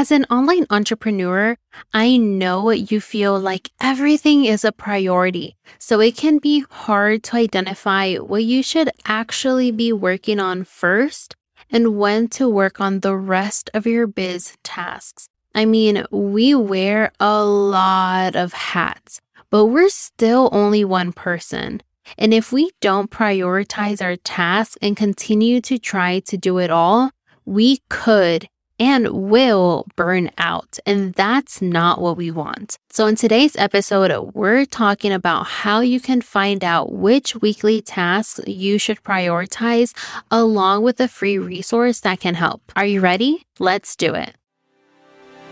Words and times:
As 0.00 0.10
an 0.10 0.24
online 0.30 0.64
entrepreneur, 0.70 1.58
I 1.92 2.16
know 2.16 2.70
you 2.70 3.02
feel 3.02 3.38
like 3.38 3.70
everything 3.82 4.46
is 4.46 4.64
a 4.64 4.72
priority. 4.72 5.56
So 5.78 6.00
it 6.00 6.16
can 6.16 6.38
be 6.38 6.64
hard 6.70 7.22
to 7.24 7.36
identify 7.36 8.14
what 8.14 8.42
you 8.42 8.62
should 8.62 8.88
actually 9.04 9.70
be 9.70 9.92
working 9.92 10.40
on 10.40 10.64
first 10.64 11.36
and 11.68 11.98
when 11.98 12.28
to 12.28 12.48
work 12.48 12.80
on 12.80 13.00
the 13.00 13.14
rest 13.14 13.68
of 13.74 13.86
your 13.86 14.06
biz 14.06 14.56
tasks. 14.64 15.28
I 15.54 15.66
mean, 15.66 16.06
we 16.10 16.54
wear 16.54 17.12
a 17.20 17.44
lot 17.44 18.36
of 18.36 18.54
hats, 18.54 19.20
but 19.50 19.66
we're 19.66 19.90
still 19.90 20.48
only 20.50 20.82
one 20.82 21.12
person. 21.12 21.82
And 22.16 22.32
if 22.32 22.52
we 22.52 22.70
don't 22.80 23.10
prioritize 23.10 24.00
our 24.00 24.16
tasks 24.16 24.78
and 24.80 24.96
continue 24.96 25.60
to 25.60 25.76
try 25.76 26.20
to 26.20 26.38
do 26.38 26.56
it 26.56 26.70
all, 26.70 27.10
we 27.44 27.82
could 27.90 28.48
and 28.80 29.06
will 29.10 29.86
burn 29.94 30.30
out. 30.38 30.78
And 30.86 31.12
that's 31.12 31.60
not 31.60 32.00
what 32.00 32.16
we 32.16 32.30
want. 32.30 32.78
So, 32.88 33.06
in 33.06 33.14
today's 33.14 33.54
episode, 33.56 34.32
we're 34.34 34.64
talking 34.64 35.12
about 35.12 35.46
how 35.46 35.80
you 35.80 36.00
can 36.00 36.22
find 36.22 36.64
out 36.64 36.90
which 36.90 37.36
weekly 37.36 37.82
tasks 37.82 38.40
you 38.46 38.78
should 38.78 39.04
prioritize, 39.04 39.94
along 40.30 40.82
with 40.82 40.98
a 40.98 41.06
free 41.06 41.38
resource 41.38 42.00
that 42.00 42.20
can 42.20 42.34
help. 42.34 42.72
Are 42.74 42.86
you 42.86 43.00
ready? 43.00 43.44
Let's 43.58 43.94
do 43.94 44.14
it. 44.14 44.34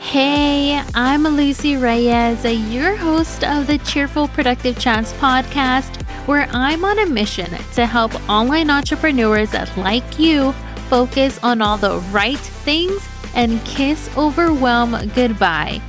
Hey, 0.01 0.81
I'm 0.95 1.25
Lucy 1.25 1.77
Reyes, 1.77 2.45
your 2.45 2.95
host 2.97 3.43
of 3.43 3.67
the 3.67 3.79
Cheerful 3.79 4.29
Productive 4.29 4.79
Chats 4.79 5.13
podcast, 5.15 6.03
where 6.27 6.49
I'm 6.53 6.85
on 6.85 7.01
a 7.01 7.07
mission 7.07 7.51
to 7.75 7.85
help 7.85 8.15
online 8.29 8.71
entrepreneurs 8.71 9.53
like 9.77 10.19
you 10.19 10.53
focus 10.89 11.39
on 11.43 11.61
all 11.61 11.77
the 11.77 11.99
right 12.13 12.39
things 12.39 13.07
and 13.35 13.65
kiss 13.65 14.11
overwhelm 14.17 14.97
goodbye. 15.15 15.81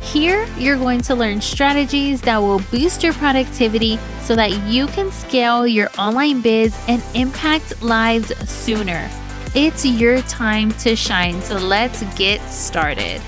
Here, 0.00 0.46
you're 0.56 0.76
going 0.76 1.00
to 1.02 1.14
learn 1.14 1.40
strategies 1.40 2.20
that 2.22 2.38
will 2.38 2.60
boost 2.70 3.02
your 3.02 3.12
productivity 3.14 3.98
so 4.22 4.36
that 4.36 4.52
you 4.66 4.86
can 4.88 5.10
scale 5.10 5.66
your 5.66 5.90
online 5.98 6.40
biz 6.40 6.74
and 6.88 7.02
impact 7.14 7.82
lives 7.82 8.36
sooner. 8.48 9.10
It's 9.54 9.84
your 9.84 10.22
time 10.22 10.70
to 10.72 10.94
shine, 10.94 11.42
so 11.42 11.56
let's 11.56 12.02
get 12.14 12.40
started. 12.42 13.20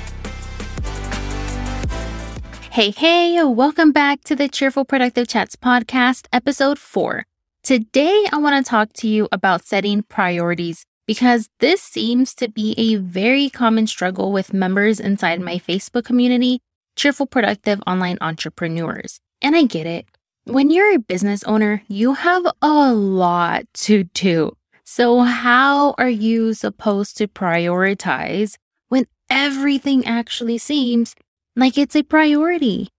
Hey, 2.70 2.92
hey, 2.92 3.42
welcome 3.42 3.90
back 3.90 4.22
to 4.24 4.36
the 4.36 4.48
Cheerful 4.48 4.84
Productive 4.84 5.26
Chats 5.26 5.56
podcast, 5.56 6.28
episode 6.32 6.78
four. 6.78 7.26
Today, 7.62 8.26
I 8.32 8.38
want 8.38 8.64
to 8.64 8.68
talk 8.68 8.92
to 8.94 9.08
you 9.08 9.28
about 9.32 9.64
setting 9.64 10.02
priorities 10.02 10.86
because 11.10 11.50
this 11.58 11.82
seems 11.82 12.36
to 12.36 12.48
be 12.48 12.72
a 12.78 12.94
very 12.94 13.50
common 13.50 13.84
struggle 13.84 14.30
with 14.30 14.54
members 14.54 15.00
inside 15.00 15.40
my 15.40 15.56
Facebook 15.56 16.04
community, 16.04 16.60
Cheerful 16.94 17.26
Productive 17.26 17.82
Online 17.84 18.16
Entrepreneurs. 18.20 19.18
And 19.42 19.56
I 19.56 19.64
get 19.64 19.88
it. 19.88 20.06
When 20.44 20.70
you're 20.70 20.94
a 20.94 21.00
business 21.00 21.42
owner, 21.42 21.82
you 21.88 22.14
have 22.14 22.46
a 22.62 22.92
lot 22.92 23.64
to 23.88 24.04
do. 24.04 24.52
So, 24.84 25.22
how 25.22 25.96
are 25.98 26.08
you 26.08 26.54
supposed 26.54 27.16
to 27.16 27.26
prioritize 27.26 28.56
when 28.88 29.06
everything 29.28 30.06
actually 30.06 30.58
seems 30.58 31.16
like 31.56 31.76
it's 31.76 31.96
a 31.96 32.04
priority? 32.04 32.90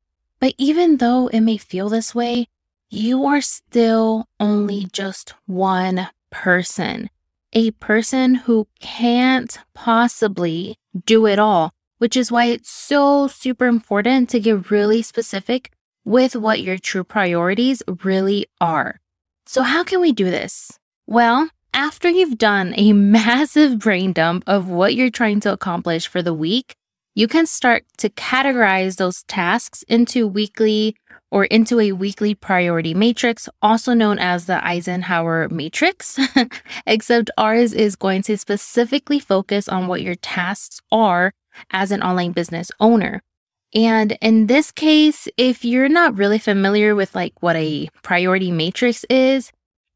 But 0.42 0.54
even 0.58 0.98
though 0.98 1.28
it 1.28 1.40
may 1.40 1.56
feel 1.56 1.88
this 1.88 2.14
way, 2.14 2.48
you 2.90 3.24
are 3.24 3.40
still 3.40 4.28
only 4.38 4.88
just 4.92 5.34
one 5.46 6.10
person 6.30 7.10
a 7.54 7.72
person 7.72 8.36
who 8.36 8.68
can't 8.80 9.58
possibly 9.74 10.76
do 11.06 11.26
it 11.26 11.40
all, 11.40 11.72
which 11.98 12.16
is 12.16 12.32
why 12.32 12.46
it's 12.46 12.70
so 12.70 13.28
super 13.28 13.68
important 13.68 14.30
to 14.30 14.40
get 14.40 14.72
really 14.72 15.02
specific 15.02 15.72
with 16.04 16.36
what 16.36 16.62
your 16.62 16.78
true 16.78 17.04
priorities 17.04 17.84
really 18.04 18.48
are. 18.60 19.00
So, 19.46 19.64
how 19.64 19.84
can 19.84 20.02
we 20.02 20.12
do 20.12 20.26
this? 20.26 20.80
Well, 21.08 21.50
after 21.74 22.10
you've 22.10 22.38
done 22.38 22.74
a 22.78 22.94
massive 22.94 23.80
brain 23.80 24.14
dump 24.14 24.44
of 24.48 24.70
what 24.70 24.96
you're 24.96 25.10
trying 25.10 25.40
to 25.42 25.54
accomplish 25.54 26.08
for 26.08 26.22
the 26.22 26.34
week, 26.34 26.76
you 27.14 27.28
can 27.28 27.46
start 27.46 27.84
to 27.98 28.10
categorize 28.10 28.96
those 28.96 29.24
tasks 29.24 29.84
into 29.84 30.28
weekly 30.28 30.96
or 31.32 31.46
into 31.46 31.80
a 31.80 31.94
weekly 31.94 32.36
priority 32.36 32.94
matrix, 32.94 33.48
also 33.62 33.94
known 33.94 34.20
as 34.20 34.46
the 34.46 34.64
Eisenhower 34.66 35.48
matrix, 35.50 36.20
except 36.86 37.32
ours 37.38 37.74
is 37.74 37.96
going 37.96 38.22
to 38.24 38.38
specifically 38.38 39.20
focus 39.20 39.70
on 39.70 39.88
what 39.88 40.02
your 40.02 40.16
tasks 40.16 40.82
are 40.92 41.34
as 41.72 41.92
an 41.92 42.04
online 42.04 42.34
business 42.34 42.70
owner. 42.80 43.22
And 43.74 44.18
in 44.22 44.48
this 44.48 44.72
case, 44.72 45.30
if 45.38 45.64
you're 45.64 45.90
not 45.90 46.18
really 46.18 46.40
familiar 46.40 46.94
with 46.94 47.16
like 47.16 47.34
what 47.40 47.56
a 47.56 47.88
priority 48.04 48.52
matrix 48.52 49.06
is, 49.10 49.52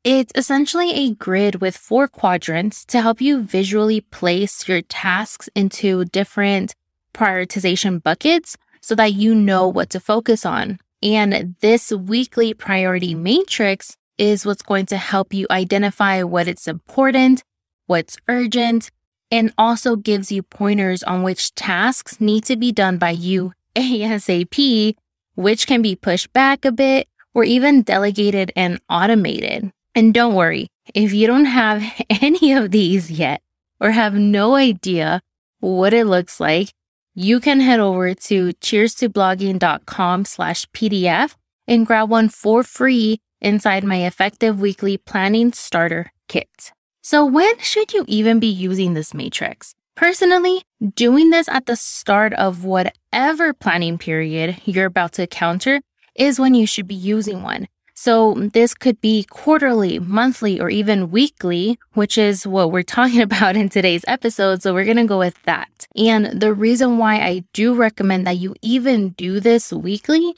it's 0.06 0.32
essentially 0.36 0.92
a 0.92 1.14
grid 1.16 1.62
with 1.62 1.76
four 1.76 2.08
quadrants 2.08 2.86
to 2.86 3.02
help 3.02 3.20
you 3.20 3.42
visually 3.42 4.00
place 4.00 4.68
your 4.68 4.82
tasks 4.84 5.50
into 5.56 6.06
different 6.06 6.76
prioritization 7.14 8.02
buckets 8.02 8.56
so 8.82 8.96
that 8.96 9.14
you 9.14 9.34
know 9.34 9.68
what 9.68 9.90
to 9.90 10.00
focus 10.00 10.46
on. 10.46 10.80
And 11.02 11.56
this 11.62 11.92
weekly 11.92 12.54
priority 12.54 13.16
matrix 13.16 13.98
is 14.18 14.46
what's 14.46 14.62
going 14.62 14.86
to 14.88 14.98
help 14.98 15.34
you 15.34 15.46
identify 15.50 16.24
what 16.24 16.48
is 16.48 16.68
important, 16.68 17.44
what's 17.88 18.18
urgent, 18.28 18.92
and 19.32 19.54
also 19.58 19.96
gives 19.96 20.32
you 20.32 20.44
pointers 20.44 21.04
on 21.04 21.24
which 21.24 21.54
tasks 21.56 22.22
need 22.22 22.44
to 22.46 22.56
be 22.56 22.72
done 22.72 22.98
by 22.98 23.12
you 23.12 23.54
ASAP, 23.76 24.96
which 25.36 25.68
can 25.68 25.82
be 25.82 25.96
pushed 25.96 26.32
back 26.34 26.66
a 26.66 26.72
bit 26.72 27.08
or 27.34 27.44
even 27.44 27.82
delegated 27.82 28.52
and 28.56 28.80
automated. 28.90 29.72
And 29.94 30.14
don't 30.14 30.36
worry, 30.36 30.68
if 30.94 31.14
you 31.14 31.28
don't 31.28 31.46
have 31.46 31.84
any 32.10 32.54
of 32.54 32.72
these 32.72 33.12
yet 33.12 33.42
or 33.80 33.92
have 33.92 34.14
no 34.14 34.56
idea 34.56 35.22
what 35.60 35.94
it 35.94 36.06
looks 36.06 36.40
like, 36.40 36.72
you 37.16 37.40
can 37.40 37.62
head 37.62 37.80
over 37.80 38.14
to 38.14 38.50
cheerstoblogging.com 38.50 40.26
slash 40.26 40.66
PDF 40.68 41.36
and 41.68 41.88
grab 41.88 42.10
one 42.10 42.30
for 42.30 42.62
free 42.62 43.20
inside 43.42 43.84
my 43.84 44.06
effective 44.06 44.60
weekly 44.60 44.98
planning 44.98 45.54
starter 45.54 46.12
kit. 46.28 46.72
So 47.02 47.26
when 47.26 47.58
should 47.60 47.94
you 47.94 48.04
even 48.08 48.40
be 48.40 48.48
using 48.48 48.94
this 48.94 49.14
matrix? 49.14 49.74
Personally, 49.96 50.64
doing 50.94 51.30
this 51.30 51.48
at 51.48 51.68
the 51.68 51.78
start 51.78 52.34
of 52.34 52.66
whatever 52.66 53.54
planning 53.54 53.98
period 53.98 54.58
you're 54.66 54.88
about 54.88 55.14
to 55.14 55.22
encounter 55.22 55.80
is 56.16 56.40
when 56.40 56.54
you 56.54 56.68
should 56.68 56.88
be 56.88 56.96
using 56.96 57.44
one. 57.44 57.68
So 57.96 58.34
this 58.36 58.74
could 58.74 59.00
be 59.00 59.24
quarterly, 59.24 60.00
monthly, 60.00 60.60
or 60.60 60.70
even 60.70 61.12
weekly, 61.12 61.80
which 61.94 62.18
is 62.18 62.46
what 62.46 62.72
we're 62.72 62.84
talking 62.98 63.22
about 63.22 63.56
in 63.56 63.70
today's 63.70 64.06
episode. 64.08 64.62
So 64.62 64.74
we're 64.74 64.86
going 64.86 64.98
to 64.98 65.06
go 65.06 65.18
with 65.18 65.42
that. 65.44 65.88
And 65.96 66.40
the 66.40 66.54
reason 66.54 66.98
why 66.98 67.16
I 67.16 67.44
do 67.54 67.74
recommend 67.74 68.28
that 68.28 68.38
you 68.38 68.54
even 68.62 69.10
do 69.10 69.40
this 69.40 69.72
weekly 69.72 70.36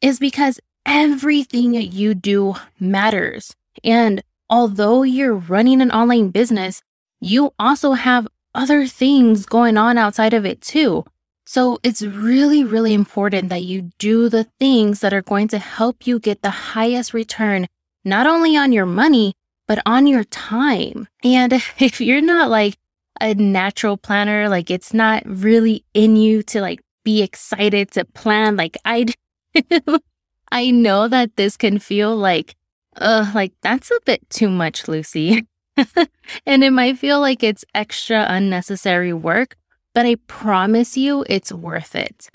is 0.00 0.18
because 0.18 0.60
everything 0.86 1.74
you 1.74 2.14
do 2.14 2.54
matters. 2.78 3.54
And 3.84 4.22
although 4.48 5.02
you're 5.02 5.34
running 5.34 5.82
an 5.82 5.90
online 5.90 6.30
business, 6.30 6.82
you 7.20 7.52
also 7.58 7.92
have 7.92 8.28
other 8.54 8.86
things 8.86 9.46
going 9.46 9.76
on 9.76 9.98
outside 9.98 10.32
of 10.32 10.46
it 10.46 10.60
too. 10.60 11.04
So 11.50 11.80
it's 11.82 12.00
really, 12.00 12.62
really 12.62 12.94
important 12.94 13.48
that 13.48 13.64
you 13.64 13.90
do 13.98 14.28
the 14.28 14.44
things 14.60 15.00
that 15.00 15.12
are 15.12 15.20
going 15.20 15.48
to 15.48 15.58
help 15.58 16.06
you 16.06 16.20
get 16.20 16.42
the 16.42 16.50
highest 16.50 17.12
return, 17.12 17.66
not 18.04 18.24
only 18.24 18.56
on 18.56 18.70
your 18.70 18.86
money, 18.86 19.34
but 19.66 19.82
on 19.84 20.06
your 20.06 20.22
time. 20.22 21.08
And 21.24 21.52
if 21.80 22.00
you're 22.00 22.22
not 22.22 22.50
like 22.50 22.76
a 23.20 23.34
natural 23.34 23.96
planner, 23.96 24.48
like 24.48 24.70
it's 24.70 24.94
not 24.94 25.24
really 25.26 25.84
in 25.92 26.14
you 26.14 26.44
to 26.44 26.60
like 26.60 26.78
be 27.04 27.20
excited 27.20 27.90
to 27.90 28.04
plan 28.04 28.54
like 28.54 28.76
I 28.84 29.06
do, 29.54 29.98
I 30.52 30.70
know 30.70 31.08
that 31.08 31.34
this 31.34 31.56
can 31.56 31.80
feel 31.80 32.14
like, 32.14 32.54
uh, 32.94 33.32
like 33.34 33.54
that's 33.60 33.90
a 33.90 33.98
bit 34.06 34.20
too 34.30 34.50
much, 34.50 34.86
Lucy. 34.86 35.48
and 36.46 36.62
it 36.62 36.70
might 36.70 36.96
feel 36.96 37.18
like 37.18 37.42
it's 37.42 37.64
extra 37.74 38.24
unnecessary 38.28 39.12
work 39.12 39.56
but 39.94 40.06
I 40.06 40.16
promise 40.26 40.96
you 40.96 41.24
it's 41.28 41.52
worth 41.52 41.94
it. 41.94 42.28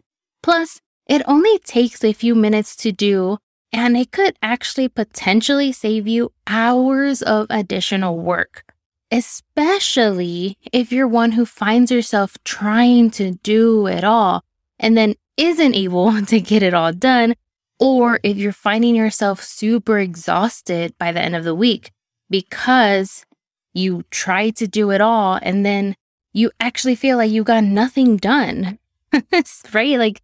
Plus, 0.44 0.80
it 1.08 1.22
only 1.28 1.60
takes 1.60 2.04
a 2.04 2.14
few 2.14 2.36
minutes 2.36 2.76
to 2.78 2.92
do, 2.92 3.38
and 3.72 3.96
it 3.98 4.12
could 4.12 4.36
actually 4.42 4.88
potentially 4.88 5.72
save 5.72 6.08
you 6.08 6.32
hours 6.48 7.22
of 7.22 7.48
additional 7.50 8.18
work, 8.18 8.64
especially 9.12 10.58
if 10.72 10.92
you're 10.92 11.08
one 11.08 11.34
who 11.34 11.46
finds 11.46 11.92
yourself 11.92 12.38
trying 12.44 13.12
to 13.12 13.32
do 13.44 13.88
it 13.88 14.04
all 14.04 14.44
and 14.80 14.98
then 14.98 15.16
isn't 15.38 15.76
able 15.76 16.22
to 16.26 16.40
get 16.40 16.64
it 16.64 16.74
all 16.74 16.94
done, 16.94 17.36
or 17.80 18.20
if 18.24 18.38
you're 18.38 18.52
finding 18.52 18.96
yourself 18.96 19.44
super 19.44 20.00
exhausted 20.00 20.98
by 20.98 21.12
the 21.12 21.22
end 21.22 21.36
of 21.36 21.44
the 21.44 21.56
week 21.56 21.92
because 22.30 23.26
you 23.74 24.04
tried 24.10 24.56
to 24.56 24.68
do 24.68 24.92
it 24.92 25.02
all 25.02 25.38
and 25.42 25.66
then 25.66 25.96
you 26.36 26.52
actually 26.60 26.96
feel 26.96 27.16
like 27.16 27.32
you 27.32 27.46
got 27.46 27.64
nothing 27.64 28.18
done, 28.18 28.78
right? 29.74 29.98
Like 29.98 30.22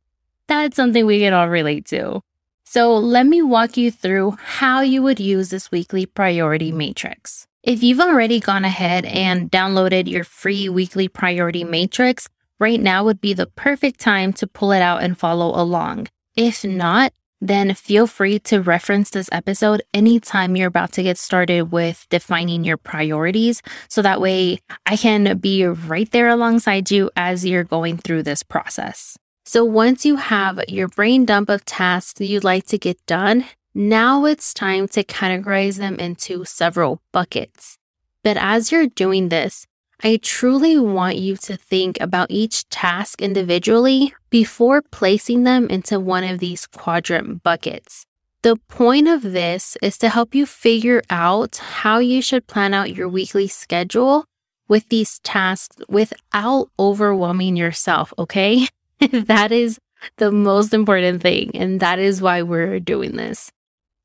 that's 0.47 0.75
something 0.75 1.05
we 1.05 1.19
can 1.19 1.33
all 1.33 1.47
relate 1.47 1.85
to. 1.87 2.21
So 2.65 2.97
let 2.97 3.25
me 3.25 3.41
walk 3.41 3.77
you 3.77 3.91
through 3.91 4.37
how 4.41 4.81
you 4.81 5.01
would 5.03 5.21
use 5.21 5.49
this 5.49 5.71
weekly 5.71 6.05
priority 6.05 6.73
matrix. 6.73 7.47
If 7.63 7.81
you've 7.81 8.01
already 8.01 8.41
gone 8.41 8.65
ahead 8.65 9.05
and 9.05 9.49
downloaded 9.49 10.09
your 10.09 10.25
free 10.25 10.67
weekly 10.67 11.07
priority 11.07 11.63
matrix, 11.63 12.27
right 12.59 12.79
now 12.79 13.05
would 13.05 13.21
be 13.21 13.33
the 13.33 13.47
perfect 13.47 14.01
time 14.01 14.33
to 14.33 14.47
pull 14.47 14.73
it 14.73 14.81
out 14.81 15.03
and 15.03 15.17
follow 15.17 15.55
along. 15.55 16.07
If 16.35 16.65
not, 16.65 17.13
then 17.41 17.73
feel 17.73 18.05
free 18.07 18.39
to 18.39 18.61
reference 18.61 19.09
this 19.09 19.27
episode 19.31 19.81
anytime 19.93 20.55
you're 20.55 20.67
about 20.67 20.91
to 20.93 21.03
get 21.03 21.17
started 21.17 21.71
with 21.71 22.05
defining 22.09 22.63
your 22.63 22.77
priorities. 22.77 23.61
So 23.89 24.01
that 24.03 24.21
way 24.21 24.59
I 24.85 24.95
can 24.95 25.39
be 25.39 25.65
right 25.65 26.09
there 26.11 26.29
alongside 26.29 26.91
you 26.91 27.09
as 27.17 27.43
you're 27.45 27.63
going 27.63 27.97
through 27.97 28.23
this 28.23 28.43
process. 28.43 29.17
So 29.43 29.65
once 29.65 30.05
you 30.05 30.17
have 30.17 30.61
your 30.67 30.87
brain 30.87 31.25
dump 31.25 31.49
of 31.49 31.65
tasks 31.65 32.21
you'd 32.21 32.43
like 32.43 32.67
to 32.67 32.77
get 32.77 33.03
done, 33.07 33.45
now 33.73 34.25
it's 34.25 34.53
time 34.53 34.87
to 34.89 35.03
categorize 35.03 35.77
them 35.77 35.95
into 35.95 36.45
several 36.45 37.01
buckets. 37.11 37.77
But 38.23 38.37
as 38.37 38.71
you're 38.71 38.87
doing 38.87 39.29
this, 39.29 39.65
I 40.03 40.19
truly 40.21 40.79
want 40.79 41.17
you 41.17 41.37
to 41.37 41.55
think 41.55 41.99
about 42.01 42.31
each 42.31 42.67
task 42.69 43.21
individually 43.21 44.15
before 44.31 44.81
placing 44.81 45.43
them 45.43 45.67
into 45.67 45.99
one 45.99 46.23
of 46.23 46.39
these 46.39 46.65
quadrant 46.65 47.43
buckets. 47.43 48.07
The 48.41 48.55
point 48.67 49.07
of 49.07 49.21
this 49.21 49.77
is 49.83 49.99
to 49.99 50.09
help 50.09 50.33
you 50.33 50.47
figure 50.47 51.03
out 51.11 51.57
how 51.57 51.99
you 51.99 52.23
should 52.23 52.47
plan 52.47 52.73
out 52.73 52.95
your 52.95 53.07
weekly 53.07 53.47
schedule 53.47 54.25
with 54.67 54.89
these 54.89 55.19
tasks 55.19 55.77
without 55.87 56.69
overwhelming 56.79 57.55
yourself, 57.55 58.11
okay? 58.17 58.67
that 59.11 59.51
is 59.51 59.77
the 60.17 60.31
most 60.31 60.73
important 60.73 61.21
thing, 61.21 61.51
and 61.53 61.79
that 61.79 61.99
is 61.99 62.23
why 62.23 62.41
we're 62.41 62.79
doing 62.79 63.17
this. 63.17 63.51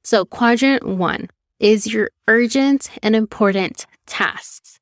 So, 0.05 0.27
quadrant 0.27 0.87
one 0.87 1.29
is 1.59 1.91
your 1.91 2.11
urgent 2.29 2.91
and 3.03 3.17
important 3.17 3.87
tasks. 4.05 4.76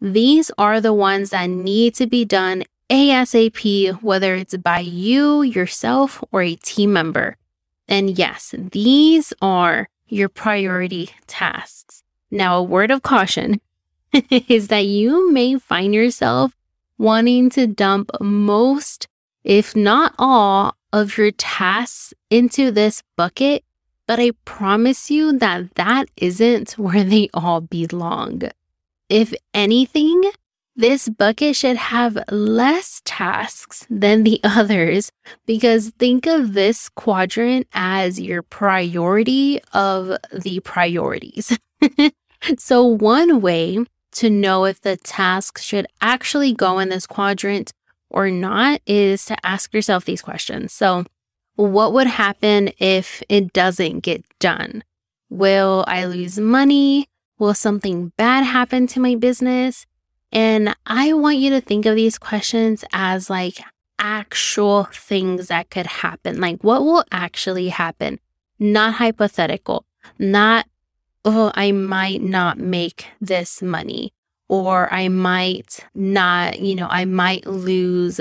These 0.00 0.50
are 0.56 0.80
the 0.80 0.94
ones 0.94 1.30
that 1.30 1.50
need 1.50 1.94
to 1.96 2.06
be 2.06 2.24
done 2.24 2.64
ASAP, 2.88 4.02
whether 4.02 4.34
it's 4.34 4.56
by 4.56 4.80
you, 4.80 5.42
yourself, 5.42 6.22
or 6.32 6.42
a 6.42 6.56
team 6.56 6.92
member. 6.92 7.36
And 7.86 8.18
yes, 8.18 8.54
these 8.56 9.32
are 9.42 9.88
your 10.08 10.28
priority 10.28 11.10
tasks. 11.26 12.02
Now, 12.30 12.58
a 12.58 12.62
word 12.62 12.90
of 12.90 13.02
caution 13.02 13.60
is 14.30 14.68
that 14.68 14.86
you 14.86 15.30
may 15.32 15.58
find 15.58 15.94
yourself 15.94 16.56
wanting 16.98 17.50
to 17.50 17.66
dump 17.66 18.10
most, 18.20 19.06
if 19.44 19.76
not 19.76 20.14
all, 20.18 20.74
of 20.92 21.16
your 21.16 21.30
tasks 21.30 22.12
into 22.30 22.70
this 22.70 23.02
bucket, 23.16 23.64
but 24.06 24.18
I 24.18 24.32
promise 24.44 25.10
you 25.10 25.38
that 25.38 25.74
that 25.74 26.06
isn't 26.16 26.72
where 26.72 27.04
they 27.04 27.28
all 27.32 27.60
belong. 27.60 28.42
If 29.10 29.34
anything, 29.52 30.22
this 30.76 31.08
bucket 31.08 31.56
should 31.56 31.76
have 31.76 32.16
less 32.30 33.02
tasks 33.04 33.84
than 33.90 34.22
the 34.22 34.40
others 34.44 35.10
because 35.46 35.90
think 35.98 36.26
of 36.26 36.54
this 36.54 36.88
quadrant 36.88 37.66
as 37.72 38.20
your 38.20 38.42
priority 38.42 39.60
of 39.72 40.16
the 40.32 40.60
priorities. 40.60 41.58
so, 42.58 42.84
one 42.84 43.40
way 43.40 43.84
to 44.12 44.30
know 44.30 44.64
if 44.64 44.80
the 44.80 44.96
task 44.96 45.58
should 45.58 45.86
actually 46.00 46.52
go 46.52 46.78
in 46.78 46.88
this 46.88 47.06
quadrant 47.06 47.72
or 48.08 48.30
not 48.30 48.80
is 48.86 49.24
to 49.24 49.46
ask 49.46 49.74
yourself 49.74 50.04
these 50.04 50.22
questions. 50.22 50.72
So, 50.72 51.04
what 51.56 51.92
would 51.92 52.06
happen 52.06 52.70
if 52.78 53.22
it 53.28 53.52
doesn't 53.52 54.00
get 54.00 54.24
done? 54.38 54.84
Will 55.28 55.84
I 55.88 56.04
lose 56.04 56.38
money? 56.38 57.08
Will 57.40 57.54
something 57.54 58.12
bad 58.18 58.44
happen 58.44 58.86
to 58.88 59.00
my 59.00 59.14
business? 59.14 59.86
And 60.30 60.76
I 60.86 61.14
want 61.14 61.38
you 61.38 61.48
to 61.50 61.62
think 61.62 61.86
of 61.86 61.96
these 61.96 62.18
questions 62.18 62.84
as 62.92 63.30
like 63.30 63.62
actual 63.98 64.84
things 64.92 65.48
that 65.48 65.70
could 65.70 65.86
happen. 65.86 66.38
Like 66.38 66.62
what 66.62 66.82
will 66.82 67.02
actually 67.10 67.70
happen? 67.70 68.20
Not 68.58 68.92
hypothetical, 68.94 69.86
not, 70.18 70.66
oh, 71.24 71.50
I 71.54 71.72
might 71.72 72.20
not 72.20 72.58
make 72.58 73.06
this 73.22 73.62
money 73.62 74.12
or 74.46 74.92
I 74.92 75.08
might 75.08 75.86
not, 75.94 76.60
you 76.60 76.74
know, 76.74 76.88
I 76.90 77.06
might 77.06 77.46
lose 77.46 78.20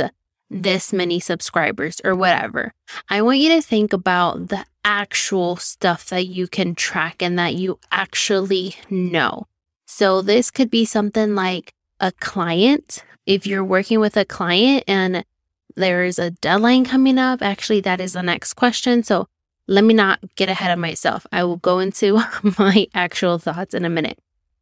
this 0.50 0.92
many 0.92 1.20
subscribers 1.20 2.02
or 2.04 2.16
whatever. 2.16 2.74
I 3.10 3.22
want 3.22 3.40
you 3.40 3.50
to 3.50 3.62
think 3.62 3.94
about 3.94 4.50
the 4.50 4.66
actual 4.84 5.56
stuff 5.58 6.10
that 6.10 6.28
you 6.28 6.48
can 6.48 6.76
track 6.76 7.22
and 7.22 7.38
that 7.38 7.56
you 7.56 7.80
actually 7.92 8.76
know. 8.90 9.48
So, 9.86 10.22
this 10.22 10.52
could 10.52 10.70
be 10.70 10.86
something 10.86 11.36
like 11.36 11.74
a 12.00 12.12
client. 12.12 13.04
If 13.26 13.46
you're 13.46 13.64
working 13.64 14.00
with 14.00 14.18
a 14.18 14.26
client 14.26 14.84
and 14.88 15.24
there's 15.76 16.20
a 16.20 16.32
deadline 16.32 16.86
coming 16.86 17.18
up, 17.18 17.42
actually, 17.42 17.82
that 17.82 18.02
is 18.02 18.14
the 18.14 18.24
next 18.24 18.54
question. 18.54 19.04
So, 19.04 19.28
let 19.68 19.84
me 19.84 19.94
not 19.94 20.20
get 20.36 20.50
ahead 20.50 20.72
of 20.72 20.80
myself. 20.80 21.28
I 21.32 21.44
will 21.44 21.58
go 21.58 21.80
into 21.80 22.20
my 22.60 22.88
actual 22.94 23.38
thoughts 23.38 23.74
in 23.74 23.86
a 23.86 23.90
minute. 23.90 24.20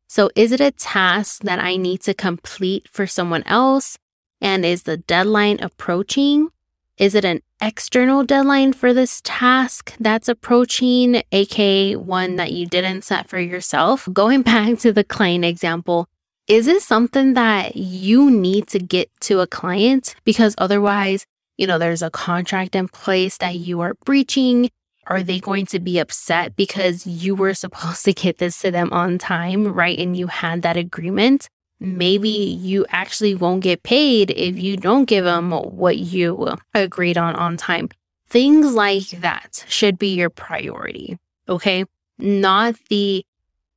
So, 0.08 0.30
is 0.36 0.52
it 0.52 0.62
a 0.62 0.72
task 0.72 1.44
that 1.44 1.60
I 1.60 1.78
need 1.78 2.02
to 2.04 2.14
complete 2.14 2.88
for 2.92 3.08
someone 3.08 3.44
else? 3.44 3.98
And 4.42 4.66
is 4.66 4.84
the 4.84 4.98
deadline 4.98 5.60
approaching? 5.62 6.50
Is 6.98 7.14
it 7.14 7.26
an 7.26 7.42
external 7.62 8.24
deadline 8.24 8.74
for 8.74 8.94
this 8.94 9.22
task 9.24 9.94
that's 10.00 10.28
approaching, 10.28 11.22
aka 11.32 11.96
one 11.96 12.36
that 12.38 12.52
you 12.52 12.66
didn't 12.66 13.04
set 13.04 13.30
for 13.30 13.40
yourself? 13.40 14.08
Going 14.12 14.42
back 14.54 14.80
to 14.80 14.92
the 14.92 15.04
client 15.04 15.46
example, 15.46 16.08
is 16.48 16.68
it 16.68 16.82
something 16.82 17.34
that 17.34 17.76
you 17.76 18.32
need 18.32 18.68
to 18.68 18.80
get 18.80 19.12
to 19.22 19.42
a 19.42 19.48
client? 19.48 20.16
Because 20.24 20.56
otherwise, 20.58 21.26
you 21.58 21.68
know, 21.68 21.78
there's 21.78 22.02
a 22.02 22.10
contract 22.10 22.76
in 22.76 22.88
place 22.88 23.38
that 23.38 23.56
you 23.56 23.82
are 23.82 23.96
breaching. 24.06 24.70
Are 25.08 25.24
they 25.24 25.40
going 25.40 25.66
to 25.68 25.80
be 25.80 26.00
upset 26.00 26.56
because 26.56 27.06
you 27.06 27.36
were 27.36 27.54
supposed 27.64 28.06
to 28.06 28.14
get 28.14 28.38
this 28.38 28.60
to 28.62 28.72
them 28.72 28.92
on 28.92 29.18
time, 29.18 29.68
right? 29.72 29.98
And 30.00 30.16
you 30.16 30.28
had 30.28 30.62
that 30.62 30.78
agreement? 30.78 31.50
Maybe 31.80 32.30
you 32.30 32.86
actually 32.90 33.36
won't 33.36 33.64
get 33.64 33.84
paid 33.84 34.32
if 34.32 34.58
you 34.58 34.78
don't 34.78 35.06
give 35.06 35.26
them 35.26 35.52
what 35.52 35.98
you 35.98 36.56
agreed 36.74 37.18
on 37.18 37.36
on 37.36 37.58
time. 37.58 37.90
Things 38.30 38.74
like 38.74 39.10
that 39.22 39.64
should 39.68 39.98
be 39.98 40.16
your 40.16 40.30
priority. 40.30 41.18
Okay. 41.48 41.86
Not 42.18 42.76
the, 42.90 43.26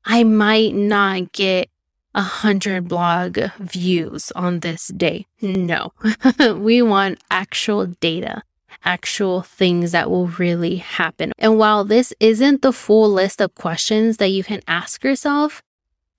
I 0.04 0.24
might 0.24 0.74
not 0.74 1.32
get 1.32 1.68
a 2.14 2.22
hundred 2.22 2.88
blog 2.88 3.38
views 3.58 4.32
on 4.32 4.60
this 4.60 4.88
day. 4.88 5.26
No, 5.40 5.92
we 6.56 6.82
want 6.82 7.22
actual 7.30 7.86
data, 7.86 8.42
actual 8.84 9.42
things 9.42 9.92
that 9.92 10.10
will 10.10 10.28
really 10.28 10.76
happen. 10.76 11.32
And 11.38 11.58
while 11.58 11.84
this 11.84 12.12
isn't 12.18 12.62
the 12.62 12.72
full 12.72 13.10
list 13.10 13.40
of 13.40 13.54
questions 13.54 14.16
that 14.16 14.28
you 14.28 14.42
can 14.42 14.60
ask 14.66 15.04
yourself, 15.04 15.62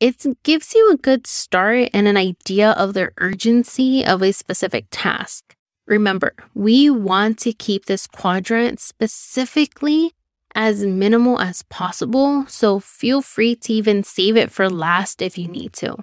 it 0.02 0.26
gives 0.42 0.74
you 0.74 0.92
a 0.92 0.98
good 0.98 1.28
start 1.28 1.90
and 1.94 2.08
an 2.08 2.18
idea 2.18 2.72
of 2.72 2.96
the 2.96 3.12
urgency 3.18 4.04
of 4.04 4.24
a 4.24 4.32
specific 4.32 4.88
task. 4.90 5.56
Remember, 5.86 6.34
we 6.56 6.90
want 6.90 7.38
to 7.40 7.54
keep 7.54 7.86
this 7.86 8.08
quadrant 8.08 8.80
specifically 8.80 10.14
as 10.56 10.84
minimal 10.84 11.40
as 11.40 11.62
possible, 11.62 12.46
so 12.48 12.80
feel 12.80 13.22
free 13.22 13.56
to 13.56 13.74
even 13.74 14.04
save 14.04 14.36
it 14.36 14.52
for 14.52 14.72
last 14.72 15.22
if 15.22 15.38
you 15.38 15.48
need 15.48 15.72
to. 15.74 15.96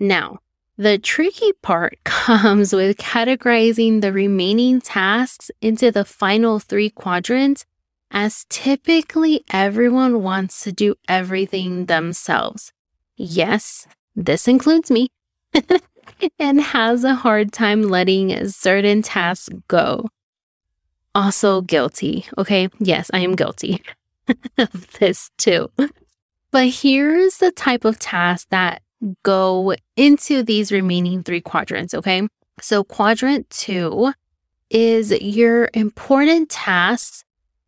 Now, 0.00 0.40
the 0.76 0.98
tricky 0.98 1.52
part 1.62 1.98
comes 2.04 2.72
with 2.72 2.98
categorizing 2.98 4.00
the 4.00 4.12
remaining 4.12 4.80
tasks 4.80 5.52
into 5.62 5.92
the 5.92 6.04
final 6.04 6.58
three 6.58 6.90
quadrants, 6.90 7.66
as 8.10 8.46
typically 8.48 9.44
everyone 9.52 10.24
wants 10.24 10.64
to 10.64 10.72
do 10.72 10.96
everything 11.08 11.86
themselves. 11.86 12.72
Yes, 13.16 13.86
this 14.16 14.48
includes 14.48 14.90
me, 14.90 15.08
and 16.38 16.60
has 16.60 17.04
a 17.04 17.14
hard 17.14 17.52
time 17.52 17.82
letting 17.82 18.48
certain 18.48 19.02
tasks 19.02 19.48
go. 19.68 20.08
Also 21.14 21.60
guilty. 21.60 22.26
Okay. 22.36 22.68
Yes, 22.80 23.10
I 23.12 23.20
am 23.20 23.36
guilty 23.36 23.82
of 24.58 24.90
this 24.98 25.30
too. 25.38 25.70
But 26.50 26.68
here's 26.68 27.38
the 27.38 27.52
type 27.52 27.84
of 27.84 27.98
tasks 27.98 28.46
that 28.50 28.82
go 29.22 29.74
into 29.96 30.42
these 30.42 30.72
remaining 30.72 31.22
three 31.22 31.40
quadrants. 31.40 31.94
Okay. 31.94 32.26
So, 32.60 32.84
quadrant 32.84 33.50
two 33.50 34.12
is 34.70 35.10
your 35.20 35.70
important 35.74 36.50
tasks 36.50 37.23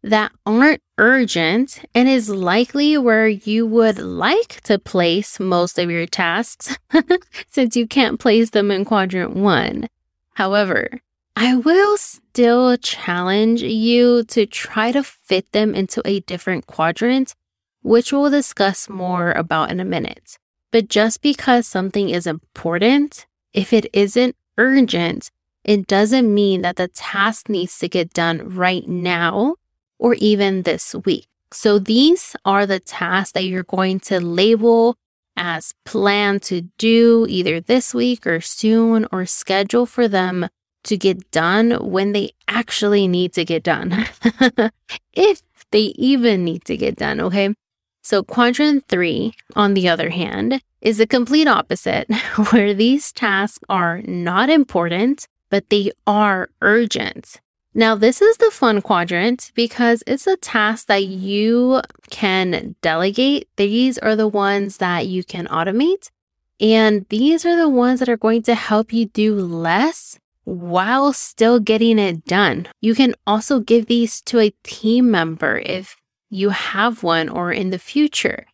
that 0.07 0.31
aren't 0.47 0.81
urgent 0.99 1.85
and 1.95 2.09
is 2.09 2.29
likely 2.29 2.97
where 2.97 3.27
you 3.27 3.67
would 3.67 3.99
like 3.99 4.61
to 4.63 4.79
place 4.79 5.41
most 5.41 5.79
of 5.79 5.91
your 5.91 6.07
tasks 6.07 6.79
since 7.51 7.77
you 7.77 7.87
can't 7.87 8.21
place 8.21 8.51
them 8.51 8.71
in 8.71 8.85
quadrant 8.85 9.35
one. 9.35 9.89
However, 10.35 11.01
I 11.35 11.57
will 11.57 11.97
still 11.97 12.77
challenge 12.77 13.63
you 13.63 14.23
to 14.25 14.47
try 14.47 14.93
to 14.93 15.03
fit 15.03 15.51
them 15.53 15.75
into 15.75 16.03
a 16.05 16.21
different 16.21 16.67
quadrant, 16.67 17.35
which 17.83 18.13
we'll 18.13 18.31
discuss 18.31 18.89
more 18.89 19.33
about 19.33 19.71
in 19.71 19.81
a 19.81 19.85
minute. 19.85 20.39
But 20.71 20.89
just 20.89 21.21
because 21.21 21.67
something 21.67 22.11
is 22.11 22.27
important, 22.27 23.27
if 23.53 23.73
it 23.73 23.87
isn't 23.93 24.37
urgent, 24.57 25.31
it 25.65 25.89
doesn't 25.89 26.33
mean 26.33 26.63
that 26.63 26.77
the 26.77 26.89
task 26.89 27.49
needs 27.49 27.77
to 27.81 27.89
get 27.89 28.13
done 28.13 28.55
right 28.55 28.87
now 28.87 29.57
or 29.99 30.15
even 30.15 30.63
this 30.63 30.95
week. 31.05 31.27
So 31.53 31.79
these 31.79 32.35
are 32.45 32.67
the 32.67 32.81
tasks 32.81 33.33
that 33.33 33.45
you're 33.45 33.63
going 33.63 34.01
to 34.01 34.21
label 34.21 34.97
as 35.37 35.75
planned 35.85 36.43
to 36.43 36.63
do 36.79 37.27
either 37.29 37.61
this 37.61 37.95
week 37.95 38.27
or 38.27 38.41
soon 38.41 39.07
or 39.13 39.27
schedule 39.27 39.87
for 39.87 40.09
them 40.09 40.49
to 40.85 40.97
get 40.97 41.31
done 41.31 41.73
when 41.91 42.13
they 42.13 42.31
actually 42.49 43.07
need 43.07 43.33
to 43.35 43.45
get 43.45 43.63
done. 43.63 44.07
if 45.13 45.43
they 45.71 45.93
even 45.97 46.45
need 46.45 46.65
to 46.65 46.77
get 46.77 46.97
done, 46.97 47.21
okay? 47.21 47.55
So, 48.03 48.23
quadrant 48.23 48.87
three, 48.89 49.35
on 49.57 49.75
the 49.75 49.89
other 49.89 50.11
hand, 50.11 50.63
is 50.81 50.99
the 50.99 51.07
complete 51.07 51.49
opposite, 51.49 52.09
where 52.51 52.73
these 52.73 53.11
tasks 53.11 53.59
are 53.69 54.01
not 54.03 54.49
important, 54.49 55.27
but 55.51 55.69
they 55.71 55.91
are 56.07 56.49
urgent. 56.63 57.41
Now, 57.77 57.95
this 57.95 58.23
is 58.23 58.39
the 58.39 58.51
fun 58.51 58.81
quadrant 58.81 59.53
because 59.55 60.03
it's 60.07 60.27
a 60.27 60.39
task 60.39 60.87
that 60.87 61.05
you 61.05 61.83
can 62.09 62.75
delegate. 62.81 63.49
These 63.57 63.99
are 63.99 64.17
the 64.17 64.27
ones 64.27 64.79
that 64.79 65.09
you 65.09 65.23
can 65.23 65.47
automate. 65.49 66.11
And 66.59 67.05
these 67.11 67.45
are 67.45 67.55
the 67.55 67.69
ones 67.69 68.01
that 68.01 68.09
are 68.09 68.17
going 68.17 68.41
to 68.45 68.55
help 68.55 68.95
you 68.95 69.05
do 69.05 69.35
less 69.35 70.19
while 70.45 71.13
still 71.13 71.61
getting 71.61 71.99
it 71.99 72.25
done. 72.25 72.67
You 72.81 72.95
can 72.95 73.15
also 73.27 73.61
give 73.61 73.89
these 73.89 74.23
to 74.23 74.39
a 74.39 74.55
team 74.63 75.11
member 75.11 75.59
if 75.59 75.97
you 76.31 76.49
have 76.49 77.03
one 77.03 77.29
or 77.29 77.53
in 77.53 77.69
the 77.69 77.79
future. 77.79 78.47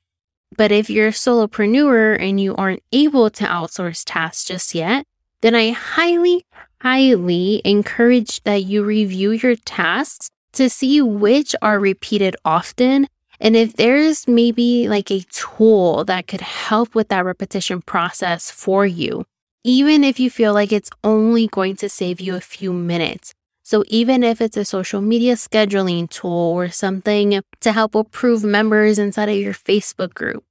But 0.56 0.72
if 0.72 0.90
you're 0.90 1.08
a 1.08 1.12
solopreneur 1.12 2.20
and 2.20 2.40
you 2.40 2.56
aren't 2.56 2.82
able 2.90 3.30
to 3.30 3.44
outsource 3.44 4.02
tasks 4.04 4.46
just 4.46 4.74
yet, 4.74 5.06
then 5.42 5.54
I 5.54 5.70
highly, 5.70 6.44
highly 6.82 7.62
encourage 7.64 8.42
that 8.42 8.64
you 8.64 8.82
review 8.84 9.30
your 9.30 9.54
tasks 9.54 10.28
to 10.52 10.68
see 10.68 11.00
which 11.00 11.54
are 11.62 11.78
repeated 11.78 12.34
often. 12.44 13.06
And 13.40 13.54
if 13.54 13.74
there's 13.74 14.26
maybe 14.26 14.88
like 14.88 15.10
a 15.10 15.24
tool 15.30 16.04
that 16.04 16.26
could 16.26 16.40
help 16.40 16.94
with 16.94 17.08
that 17.08 17.24
repetition 17.24 17.82
process 17.82 18.50
for 18.50 18.84
you, 18.84 19.24
even 19.62 20.02
if 20.02 20.18
you 20.18 20.28
feel 20.28 20.54
like 20.54 20.72
it's 20.72 20.90
only 21.04 21.46
going 21.46 21.76
to 21.76 21.88
save 21.88 22.20
you 22.20 22.34
a 22.34 22.40
few 22.40 22.72
minutes. 22.72 23.32
So, 23.62 23.84
even 23.86 24.24
if 24.24 24.40
it's 24.40 24.56
a 24.56 24.64
social 24.64 25.00
media 25.00 25.34
scheduling 25.34 26.10
tool 26.10 26.52
or 26.56 26.68
something 26.68 27.40
to 27.60 27.72
help 27.72 27.94
approve 27.94 28.42
members 28.42 28.98
inside 28.98 29.28
of 29.28 29.36
your 29.36 29.54
Facebook 29.54 30.14
group, 30.14 30.42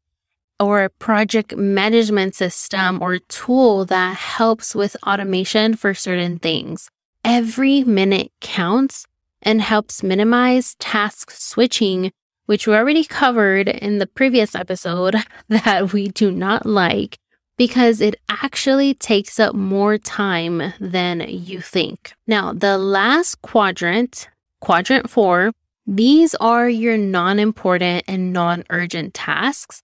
or 0.62 0.84
a 0.84 0.90
project 0.90 1.58
management 1.58 2.36
system 2.36 3.02
or 3.02 3.18
tool 3.18 3.84
that 3.86 4.16
helps 4.16 4.76
with 4.76 4.96
automation 5.08 5.76
for 5.76 5.94
certain 5.96 6.38
things. 6.38 6.88
Every 7.26 7.84
minute 7.84 8.32
counts 8.40 9.06
and 9.42 9.62
helps 9.62 10.04
minimize 10.04 10.76
task 10.76 11.32
switching, 11.32 12.12
which 12.46 12.68
we 12.68 12.76
already 12.76 13.04
covered 13.04 13.68
in 13.68 13.98
the 13.98 14.06
previous 14.06 14.54
episode 14.54 15.16
that 15.50 15.94
we 15.94 16.10
do 16.10 16.32
not 16.32 16.66
like 16.66 17.18
because 17.58 18.00
it 18.00 18.16
actually 18.30 18.94
takes 18.94 19.40
up 19.40 19.56
more 19.56 19.98
time 19.98 20.74
than 20.80 21.26
you 21.28 21.60
think. 21.60 22.14
Now, 22.28 22.54
the 22.54 22.78
last 22.78 23.42
quadrant, 23.42 24.30
quadrant 24.60 25.10
four, 25.10 25.52
these 25.88 26.36
are 26.36 26.70
your 26.70 26.98
non 26.98 27.40
important 27.40 28.04
and 28.08 28.32
non 28.32 28.64
urgent 28.70 29.14
tasks 29.14 29.82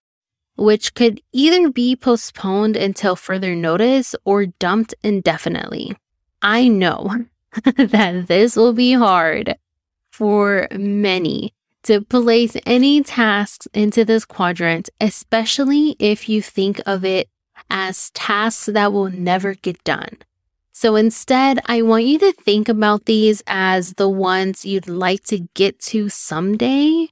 which 0.58 0.94
could 0.94 1.22
either 1.32 1.70
be 1.70 1.96
postponed 1.96 2.76
until 2.76 3.16
further 3.16 3.56
notice 3.56 4.16
or 4.26 4.48
dumped 4.48 4.94
indefinitely. 5.04 5.96
I 6.42 6.68
know 6.68 7.26
that 7.76 8.28
this 8.28 8.56
will 8.56 8.74
be 8.74 8.94
hard 8.94 9.58
for 10.12 10.68
many 10.72 11.54
to 11.84 12.02
place 12.02 12.58
any 12.66 13.02
tasks 13.02 13.68
into 13.74 14.04
this 14.04 14.26
quadrant, 14.26 14.90
especially 15.00 15.96
if 16.00 16.28
you 16.28 16.42
think 16.42 16.82
of 16.86 17.06
it 17.06 17.30
as 17.70 18.10
tasks 18.12 18.66
that 18.66 18.92
will 18.92 19.10
never 19.10 19.54
get 19.54 19.82
done. 19.84 20.18
So 20.74 20.96
instead, 20.96 21.60
I 21.66 21.82
want 21.82 22.04
you 22.04 22.20
to 22.20 22.34
think 22.34 22.70
about 22.70 23.06
these 23.06 23.42
as 23.48 23.94
the 23.94 24.10
ones 24.10 24.66
you'd 24.66 24.88
like 24.88 25.24
to 25.26 25.48
get 25.54 25.80
to 25.90 26.10
someday, 26.10 27.08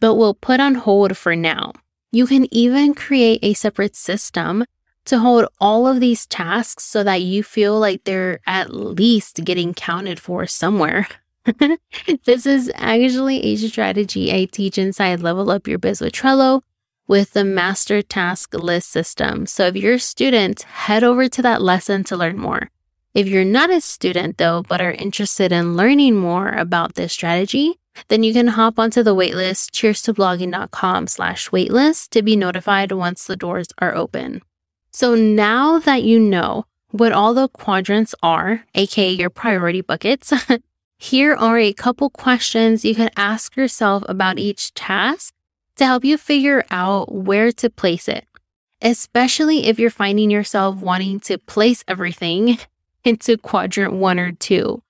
but 0.00 0.14
will 0.14 0.34
put 0.34 0.60
on 0.60 0.76
hold 0.76 1.16
for 1.16 1.36
now. 1.36 1.72
You 2.12 2.26
can 2.26 2.46
even 2.54 2.94
create 2.94 3.40
a 3.42 3.54
separate 3.54 3.96
system 3.96 4.66
to 5.06 5.18
hold 5.18 5.46
all 5.60 5.88
of 5.88 5.98
these 5.98 6.26
tasks 6.26 6.84
so 6.84 7.02
that 7.02 7.22
you 7.22 7.42
feel 7.42 7.78
like 7.80 8.04
they're 8.04 8.40
at 8.46 8.74
least 8.74 9.44
getting 9.44 9.72
counted 9.72 10.20
for 10.20 10.46
somewhere. 10.46 11.08
this 12.24 12.46
is 12.46 12.70
actually 12.74 13.42
a 13.44 13.56
strategy 13.56 14.32
I 14.32 14.44
teach 14.44 14.76
inside 14.76 15.20
Level 15.20 15.50
Up 15.50 15.66
Your 15.66 15.78
Biz 15.78 16.02
with 16.02 16.12
Trello 16.12 16.60
with 17.08 17.32
the 17.32 17.44
master 17.44 18.02
task 18.02 18.54
list 18.54 18.90
system. 18.90 19.46
So 19.46 19.66
if 19.66 19.76
you're 19.76 19.94
a 19.94 19.98
student, 19.98 20.62
head 20.62 21.02
over 21.02 21.28
to 21.28 21.42
that 21.42 21.62
lesson 21.62 22.04
to 22.04 22.16
learn 22.16 22.38
more. 22.38 22.70
If 23.14 23.26
you're 23.26 23.44
not 23.44 23.70
a 23.70 23.80
student 23.80 24.38
though, 24.38 24.62
but 24.68 24.80
are 24.80 24.92
interested 24.92 25.50
in 25.50 25.76
learning 25.76 26.16
more 26.16 26.50
about 26.50 26.94
this 26.94 27.12
strategy, 27.12 27.78
then 28.08 28.22
you 28.22 28.32
can 28.32 28.48
hop 28.48 28.78
onto 28.78 29.02
the 29.02 29.14
waitlist 29.14 29.70
cheers 29.72 30.02
to 30.02 30.14
cheerstoblogging.com 30.14 31.06
slash 31.06 31.50
waitlist 31.50 32.08
to 32.10 32.22
be 32.22 32.36
notified 32.36 32.92
once 32.92 33.26
the 33.26 33.36
doors 33.36 33.68
are 33.78 33.94
open. 33.94 34.42
So 34.92 35.14
now 35.14 35.78
that 35.78 36.02
you 36.02 36.18
know 36.18 36.66
what 36.90 37.12
all 37.12 37.34
the 37.34 37.48
quadrants 37.48 38.14
are, 38.22 38.64
aka 38.74 39.10
your 39.10 39.30
priority 39.30 39.80
buckets, 39.80 40.32
here 40.98 41.34
are 41.34 41.58
a 41.58 41.72
couple 41.72 42.10
questions 42.10 42.84
you 42.84 42.94
can 42.94 43.10
ask 43.16 43.56
yourself 43.56 44.04
about 44.08 44.38
each 44.38 44.74
task 44.74 45.34
to 45.76 45.86
help 45.86 46.04
you 46.04 46.18
figure 46.18 46.64
out 46.70 47.12
where 47.12 47.50
to 47.52 47.70
place 47.70 48.08
it, 48.08 48.26
especially 48.82 49.66
if 49.66 49.78
you're 49.78 49.90
finding 49.90 50.30
yourself 50.30 50.76
wanting 50.76 51.20
to 51.20 51.38
place 51.38 51.82
everything 51.88 52.58
into 53.04 53.38
quadrant 53.38 53.94
one 53.94 54.18
or 54.18 54.32
two. 54.32 54.82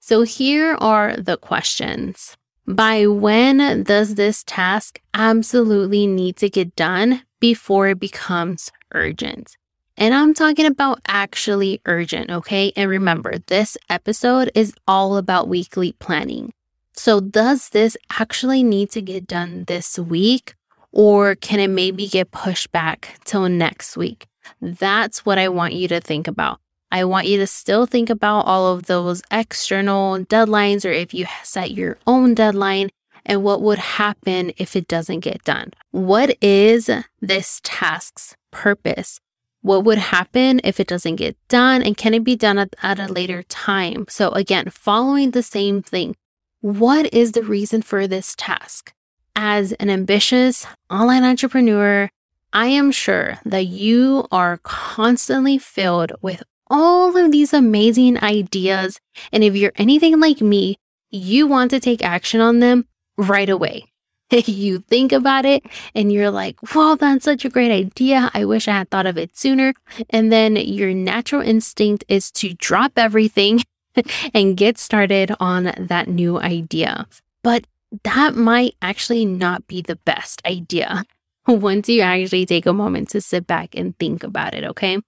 So 0.00 0.22
here 0.22 0.74
are 0.74 1.16
the 1.16 1.36
questions. 1.36 2.36
By 2.66 3.06
when 3.06 3.82
does 3.82 4.14
this 4.14 4.42
task 4.42 4.98
absolutely 5.12 6.06
need 6.06 6.36
to 6.38 6.48
get 6.48 6.74
done 6.74 7.22
before 7.38 7.88
it 7.88 8.00
becomes 8.00 8.72
urgent? 8.94 9.58
And 9.98 10.14
I'm 10.14 10.32
talking 10.32 10.64
about 10.64 11.00
actually 11.06 11.82
urgent, 11.84 12.30
okay? 12.30 12.72
And 12.74 12.88
remember, 12.88 13.36
this 13.48 13.76
episode 13.90 14.50
is 14.54 14.72
all 14.88 15.18
about 15.18 15.46
weekly 15.46 15.92
planning. 15.98 16.52
So, 16.94 17.20
does 17.20 17.68
this 17.68 17.98
actually 18.18 18.62
need 18.62 18.90
to 18.92 19.02
get 19.02 19.26
done 19.26 19.64
this 19.66 19.98
week, 19.98 20.54
or 20.90 21.34
can 21.34 21.60
it 21.60 21.68
maybe 21.68 22.08
get 22.08 22.30
pushed 22.30 22.72
back 22.72 23.18
till 23.24 23.46
next 23.48 23.94
week? 23.94 24.26
That's 24.62 25.26
what 25.26 25.38
I 25.38 25.48
want 25.50 25.74
you 25.74 25.86
to 25.88 26.00
think 26.00 26.28
about. 26.28 26.60
I 26.94 27.02
want 27.02 27.26
you 27.26 27.38
to 27.38 27.46
still 27.48 27.86
think 27.86 28.08
about 28.08 28.46
all 28.46 28.72
of 28.72 28.86
those 28.86 29.20
external 29.28 30.20
deadlines 30.20 30.88
or 30.88 30.92
if 30.92 31.12
you 31.12 31.26
set 31.42 31.72
your 31.72 31.98
own 32.06 32.34
deadline 32.34 32.90
and 33.26 33.42
what 33.42 33.62
would 33.62 33.80
happen 33.80 34.52
if 34.58 34.76
it 34.76 34.86
doesn't 34.86 35.18
get 35.18 35.42
done. 35.42 35.72
What 35.90 36.40
is 36.40 36.88
this 37.20 37.60
task's 37.64 38.36
purpose? 38.52 39.18
What 39.60 39.82
would 39.82 39.98
happen 39.98 40.60
if 40.62 40.78
it 40.78 40.86
doesn't 40.86 41.16
get 41.16 41.36
done? 41.48 41.82
And 41.82 41.96
can 41.96 42.14
it 42.14 42.22
be 42.22 42.36
done 42.36 42.58
at, 42.58 42.76
at 42.80 43.00
a 43.00 43.12
later 43.12 43.42
time? 43.42 44.06
So, 44.08 44.28
again, 44.28 44.70
following 44.70 45.32
the 45.32 45.42
same 45.42 45.82
thing. 45.82 46.14
What 46.60 47.12
is 47.12 47.32
the 47.32 47.42
reason 47.42 47.82
for 47.82 48.06
this 48.06 48.36
task? 48.36 48.94
As 49.34 49.72
an 49.72 49.90
ambitious 49.90 50.64
online 50.88 51.24
entrepreneur, 51.24 52.08
I 52.52 52.66
am 52.66 52.92
sure 52.92 53.40
that 53.44 53.66
you 53.66 54.28
are 54.30 54.58
constantly 54.58 55.58
filled 55.58 56.12
with 56.22 56.44
all 56.74 57.16
of 57.16 57.30
these 57.30 57.52
amazing 57.52 58.20
ideas. 58.22 58.98
And 59.32 59.44
if 59.44 59.54
you're 59.54 59.72
anything 59.76 60.18
like 60.18 60.40
me, 60.40 60.76
you 61.08 61.46
want 61.46 61.70
to 61.70 61.78
take 61.78 62.04
action 62.04 62.40
on 62.40 62.58
them 62.58 62.86
right 63.16 63.48
away. 63.48 63.84
you 64.30 64.80
think 64.80 65.12
about 65.12 65.44
it 65.44 65.64
and 65.94 66.12
you're 66.12 66.32
like, 66.32 66.74
wow, 66.74 66.96
that's 66.98 67.24
such 67.24 67.44
a 67.44 67.48
great 67.48 67.70
idea. 67.70 68.28
I 68.34 68.44
wish 68.44 68.66
I 68.66 68.72
had 68.72 68.90
thought 68.90 69.06
of 69.06 69.16
it 69.16 69.36
sooner. 69.36 69.72
And 70.10 70.32
then 70.32 70.56
your 70.56 70.92
natural 70.92 71.42
instinct 71.42 72.02
is 72.08 72.32
to 72.32 72.54
drop 72.54 72.92
everything 72.96 73.62
and 74.34 74.56
get 74.56 74.76
started 74.76 75.32
on 75.38 75.72
that 75.78 76.08
new 76.08 76.40
idea. 76.40 77.06
But 77.44 77.68
that 78.02 78.34
might 78.34 78.74
actually 78.82 79.24
not 79.24 79.68
be 79.68 79.80
the 79.80 79.96
best 79.96 80.42
idea 80.44 81.04
once 81.46 81.88
you 81.88 82.00
actually 82.00 82.46
take 82.46 82.66
a 82.66 82.72
moment 82.72 83.10
to 83.10 83.20
sit 83.20 83.46
back 83.46 83.76
and 83.76 83.96
think 83.98 84.24
about 84.24 84.54
it, 84.54 84.64
okay? 84.64 84.98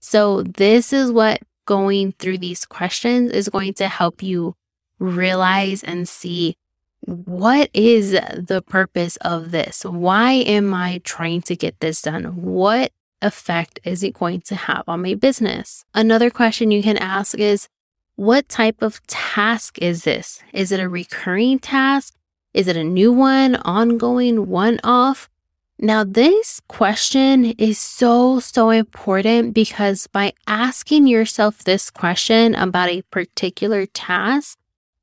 So, 0.00 0.42
this 0.42 0.92
is 0.92 1.12
what 1.12 1.40
going 1.66 2.12
through 2.12 2.38
these 2.38 2.64
questions 2.64 3.30
is 3.30 3.48
going 3.48 3.74
to 3.74 3.86
help 3.86 4.22
you 4.22 4.56
realize 4.98 5.82
and 5.84 6.08
see 6.08 6.56
what 7.02 7.70
is 7.72 8.12
the 8.12 8.62
purpose 8.66 9.16
of 9.16 9.50
this? 9.50 9.84
Why 9.84 10.32
am 10.32 10.74
I 10.74 11.00
trying 11.04 11.42
to 11.42 11.56
get 11.56 11.80
this 11.80 12.02
done? 12.02 12.24
What 12.42 12.92
effect 13.22 13.80
is 13.84 14.02
it 14.02 14.14
going 14.14 14.40
to 14.42 14.54
have 14.54 14.84
on 14.88 15.02
my 15.02 15.14
business? 15.14 15.84
Another 15.94 16.30
question 16.30 16.70
you 16.70 16.82
can 16.82 16.96
ask 16.96 17.38
is 17.38 17.68
what 18.16 18.48
type 18.48 18.82
of 18.82 19.04
task 19.06 19.78
is 19.78 20.04
this? 20.04 20.42
Is 20.52 20.72
it 20.72 20.80
a 20.80 20.88
recurring 20.88 21.58
task? 21.58 22.14
Is 22.52 22.68
it 22.68 22.76
a 22.76 22.84
new 22.84 23.12
one, 23.12 23.56
ongoing, 23.56 24.48
one 24.48 24.80
off? 24.84 25.28
Now, 25.82 26.04
this 26.04 26.60
question 26.68 27.46
is 27.56 27.78
so, 27.78 28.38
so 28.38 28.68
important 28.68 29.54
because 29.54 30.06
by 30.08 30.34
asking 30.46 31.06
yourself 31.06 31.64
this 31.64 31.88
question 31.88 32.54
about 32.54 32.90
a 32.90 33.00
particular 33.10 33.86
task, 33.86 34.58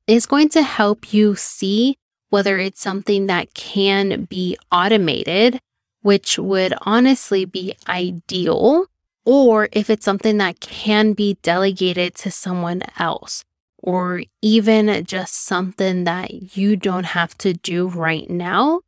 is 0.05 0.27
going 0.27 0.49
to 0.49 0.61
help 0.61 1.11
you 1.11 1.35
see 1.35 1.97
whether 2.29 2.59
it's 2.59 2.79
something 2.79 3.25
that 3.25 3.55
can 3.55 4.25
be 4.25 4.55
automated, 4.71 5.59
which 6.03 6.37
would 6.37 6.75
honestly 6.81 7.43
be 7.43 7.73
ideal, 7.89 8.85
or 9.25 9.69
if 9.71 9.89
it's 9.89 10.05
something 10.05 10.37
that 10.37 10.59
can 10.59 11.13
be 11.13 11.39
delegated 11.41 12.13
to 12.17 12.29
someone 12.29 12.83
else, 12.99 13.43
or 13.79 14.21
even 14.43 15.03
just 15.05 15.33
something 15.33 16.03
that 16.03 16.55
you 16.55 16.75
don't 16.75 17.07
have 17.07 17.35
to 17.39 17.53
do 17.53 17.87
right 17.87 18.29
now 18.29 18.81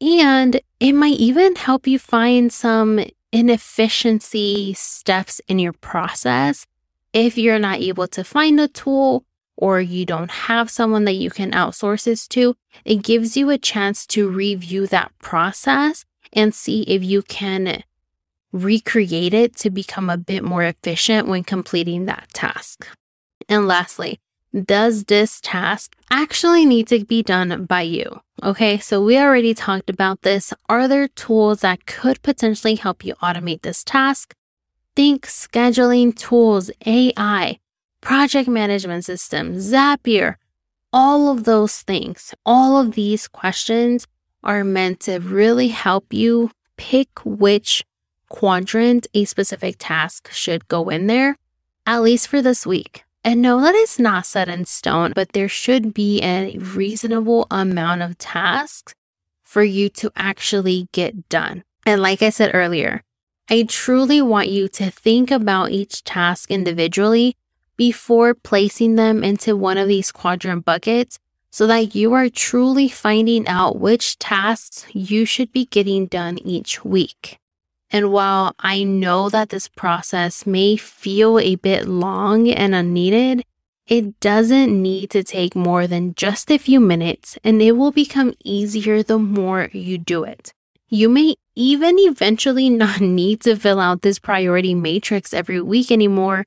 and 0.00 0.60
it 0.78 0.92
might 0.92 1.18
even 1.18 1.56
help 1.56 1.86
you 1.86 1.98
find 1.98 2.52
some 2.52 3.00
inefficiency 3.32 4.72
steps 4.74 5.40
in 5.46 5.58
your 5.58 5.72
process 5.72 6.66
if 7.12 7.36
you're 7.36 7.58
not 7.58 7.80
able 7.80 8.08
to 8.08 8.24
find 8.24 8.58
a 8.58 8.68
tool 8.68 9.24
or 9.56 9.80
you 9.80 10.06
don't 10.06 10.30
have 10.30 10.70
someone 10.70 11.04
that 11.04 11.14
you 11.14 11.28
can 11.30 11.52
outsource 11.52 12.04
this 12.04 12.26
to. 12.28 12.56
It 12.84 13.02
gives 13.02 13.36
you 13.36 13.50
a 13.50 13.58
chance 13.58 14.06
to 14.08 14.28
review 14.28 14.86
that 14.86 15.12
process 15.18 16.04
and 16.32 16.54
see 16.54 16.82
if 16.82 17.04
you 17.04 17.22
can 17.22 17.82
recreate 18.52 19.34
it 19.34 19.54
to 19.56 19.70
become 19.70 20.08
a 20.08 20.16
bit 20.16 20.42
more 20.42 20.64
efficient 20.64 21.28
when 21.28 21.44
completing 21.44 22.06
that 22.06 22.28
task. 22.32 22.88
And 23.48 23.68
lastly, 23.68 24.18
does 24.52 25.04
this 25.04 25.40
task 25.40 25.94
actually 26.10 26.66
need 26.66 26.88
to 26.88 27.04
be 27.04 27.22
done 27.22 27.64
by 27.66 27.82
you? 27.82 28.20
Okay, 28.42 28.78
so 28.78 29.02
we 29.02 29.18
already 29.18 29.54
talked 29.54 29.90
about 29.90 30.22
this. 30.22 30.52
Are 30.68 30.88
there 30.88 31.08
tools 31.08 31.60
that 31.60 31.86
could 31.86 32.22
potentially 32.22 32.74
help 32.74 33.04
you 33.04 33.14
automate 33.16 33.62
this 33.62 33.84
task? 33.84 34.34
Think 34.96 35.26
scheduling 35.26 36.16
tools, 36.16 36.70
AI, 36.84 37.58
project 38.00 38.48
management 38.48 39.04
system, 39.04 39.56
Zapier, 39.56 40.36
all 40.92 41.30
of 41.30 41.44
those 41.44 41.82
things. 41.82 42.34
All 42.44 42.80
of 42.80 42.94
these 42.94 43.28
questions 43.28 44.06
are 44.42 44.64
meant 44.64 45.00
to 45.00 45.18
really 45.18 45.68
help 45.68 46.12
you 46.12 46.50
pick 46.76 47.08
which 47.24 47.84
quadrant 48.28 49.06
a 49.14 49.24
specific 49.26 49.76
task 49.78 50.32
should 50.32 50.66
go 50.66 50.88
in 50.88 51.06
there, 51.06 51.36
at 51.86 52.02
least 52.02 52.26
for 52.26 52.42
this 52.42 52.66
week. 52.66 53.04
And 53.22 53.42
no, 53.42 53.60
that 53.60 53.74
is 53.74 53.98
not 53.98 54.26
set 54.26 54.48
in 54.48 54.64
stone, 54.64 55.12
but 55.14 55.32
there 55.32 55.48
should 55.48 55.92
be 55.92 56.22
a 56.22 56.56
reasonable 56.58 57.46
amount 57.50 58.02
of 58.02 58.16
tasks 58.16 58.94
for 59.42 59.62
you 59.62 59.88
to 59.90 60.10
actually 60.16 60.88
get 60.92 61.28
done. 61.28 61.64
And 61.84 62.00
like 62.00 62.22
I 62.22 62.30
said 62.30 62.52
earlier, 62.54 63.02
I 63.50 63.64
truly 63.64 64.22
want 64.22 64.48
you 64.48 64.68
to 64.68 64.90
think 64.90 65.30
about 65.30 65.70
each 65.70 66.04
task 66.04 66.50
individually 66.50 67.36
before 67.76 68.32
placing 68.32 68.94
them 68.94 69.24
into 69.24 69.56
one 69.56 69.76
of 69.76 69.88
these 69.88 70.12
quadrant 70.12 70.64
buckets 70.64 71.18
so 71.50 71.66
that 71.66 71.96
you 71.96 72.12
are 72.12 72.28
truly 72.28 72.88
finding 72.88 73.48
out 73.48 73.80
which 73.80 74.18
tasks 74.18 74.86
you 74.92 75.24
should 75.24 75.50
be 75.50 75.66
getting 75.66 76.06
done 76.06 76.38
each 76.38 76.84
week. 76.84 77.39
And 77.90 78.12
while 78.12 78.54
I 78.60 78.84
know 78.84 79.28
that 79.30 79.48
this 79.48 79.68
process 79.68 80.46
may 80.46 80.76
feel 80.76 81.38
a 81.38 81.56
bit 81.56 81.88
long 81.88 82.48
and 82.48 82.74
unneeded, 82.74 83.44
it 83.90 84.20
doesn't 84.20 84.70
need 84.80 85.10
to 85.10 85.24
take 85.24 85.56
more 85.56 85.88
than 85.88 86.14
just 86.14 86.48
a 86.50 86.58
few 86.58 86.78
minutes 86.78 87.36
and 87.42 87.60
it 87.60 87.72
will 87.72 87.90
become 87.90 88.34
easier 88.44 89.02
the 89.02 89.18
more 89.18 89.68
you 89.72 89.98
do 89.98 90.22
it. 90.22 90.52
You 90.88 91.08
may 91.08 91.34
even 91.56 91.98
eventually 91.98 92.70
not 92.84 93.00
need 93.00 93.40
to 93.40 93.56
fill 93.56 93.80
out 93.80 94.02
this 94.02 94.20
priority 94.20 94.74
matrix 94.74 95.34
every 95.34 95.60
week 95.60 95.90
anymore, 95.90 96.44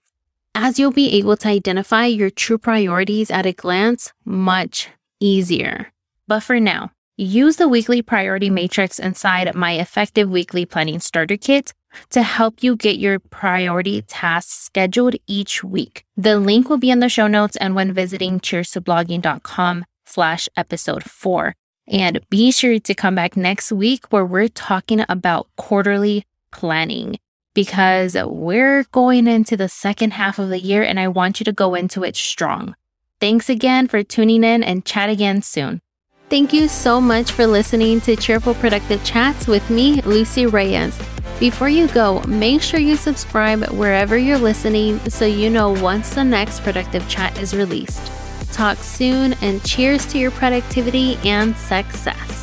as 0.55 0.79
you'll 0.79 0.91
be 0.91 1.17
able 1.17 1.35
to 1.37 1.49
identify 1.49 2.05
your 2.05 2.29
true 2.29 2.57
priorities 2.57 3.29
at 3.29 3.45
a 3.45 3.51
glance 3.51 4.13
much 4.23 4.87
easier. 5.19 5.91
But 6.27 6.41
for 6.41 6.61
now, 6.61 6.91
Use 7.15 7.57
the 7.57 7.67
weekly 7.67 8.01
priority 8.01 8.49
matrix 8.49 8.97
inside 8.97 9.53
my 9.53 9.73
effective 9.73 10.31
weekly 10.31 10.65
planning 10.65 10.99
starter 10.99 11.37
kit 11.37 11.71
to 12.09 12.23
help 12.23 12.63
you 12.63 12.75
get 12.75 12.97
your 12.97 13.19
priority 13.19 14.01
tasks 14.01 14.51
scheduled 14.53 15.15
each 15.27 15.63
week. 15.63 16.05
The 16.17 16.39
link 16.39 16.69
will 16.69 16.79
be 16.79 16.89
in 16.89 17.01
the 17.01 17.09
show 17.09 17.27
notes 17.27 17.55
and 17.57 17.75
when 17.75 17.93
visiting 17.93 18.39
cheerstoblogging.com 18.39 19.85
slash 20.07 20.49
episode 20.57 21.03
four. 21.03 21.53
And 21.87 22.19
be 22.31 22.51
sure 22.51 22.79
to 22.79 22.95
come 22.95 23.13
back 23.13 23.37
next 23.37 23.71
week 23.71 24.05
where 24.09 24.25
we're 24.25 24.47
talking 24.47 25.05
about 25.07 25.47
quarterly 25.55 26.25
planning 26.51 27.19
because 27.53 28.15
we're 28.15 28.85
going 28.85 29.27
into 29.27 29.55
the 29.55 29.69
second 29.69 30.13
half 30.13 30.39
of 30.39 30.49
the 30.49 30.59
year 30.59 30.81
and 30.81 30.99
I 30.99 31.09
want 31.09 31.39
you 31.39 31.43
to 31.43 31.53
go 31.53 31.75
into 31.75 32.03
it 32.03 32.15
strong. 32.15 32.75
Thanks 33.19 33.49
again 33.49 33.87
for 33.87 34.01
tuning 34.01 34.43
in 34.43 34.63
and 34.63 34.83
chat 34.83 35.11
again 35.11 35.43
soon. 35.43 35.82
Thank 36.33 36.51
you 36.51 36.67
so 36.67 36.99
much 36.99 37.31
for 37.31 37.45
listening 37.45 38.01
to 38.01 38.15
Cheerful 38.15 38.55
Productive 38.55 39.03
Chats 39.03 39.45
with 39.45 39.69
me, 39.69 40.01
Lucy 40.01 40.47
Reyes. 40.47 40.99
Before 41.39 41.69
you 41.69 41.87
go, 41.89 42.21
make 42.21 42.63
sure 42.63 42.79
you 42.79 42.95
subscribe 42.95 43.69
wherever 43.69 44.17
you're 44.17 44.39
listening 44.39 44.97
so 45.11 45.25
you 45.25 45.51
know 45.51 45.73
once 45.79 46.15
the 46.15 46.23
next 46.23 46.63
productive 46.63 47.07
chat 47.07 47.37
is 47.37 47.55
released. 47.55 48.11
Talk 48.51 48.79
soon 48.79 49.33
and 49.43 49.63
cheers 49.63 50.07
to 50.07 50.17
your 50.17 50.31
productivity 50.31 51.17
and 51.23 51.55
success. 51.55 52.42